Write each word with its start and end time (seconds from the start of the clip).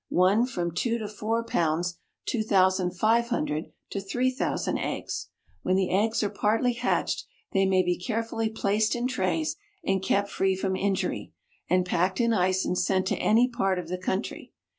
One 0.09 0.47
from 0.47 0.71
two 0.73 0.97
to 0.97 1.07
four 1.07 1.43
pounds, 1.43 1.99
two 2.25 2.41
thousand 2.41 2.97
five 2.97 3.27
hundred 3.27 3.71
to 3.91 4.01
three 4.01 4.31
thousand 4.31 4.79
eggs. 4.79 5.27
When 5.61 5.75
the 5.75 5.91
eggs 5.91 6.23
are 6.23 6.29
partly 6.31 6.73
hatched 6.73 7.27
they 7.53 7.67
may 7.67 7.83
be 7.83 7.99
carefully 7.99 8.49
placed 8.49 8.95
in 8.95 9.05
trays 9.05 9.57
and 9.85 10.01
kept 10.01 10.31
free 10.31 10.55
from 10.55 10.75
injury, 10.75 11.33
and 11.69 11.85
packed 11.85 12.19
in 12.19 12.33
ice 12.33 12.65
and 12.65 12.75
sent 12.79 13.05
to 13.09 13.17
any 13.17 13.47
part 13.47 13.77
of 13.77 13.89
the 13.89 13.97
country. 13.99 14.53